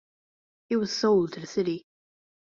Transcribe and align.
It 0.71 0.77
was 0.77 0.91
sold 0.97 1.33
to 1.33 1.41
the 1.41 1.45
city. 1.45 1.85